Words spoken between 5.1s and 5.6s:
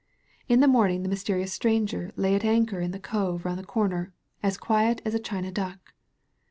a China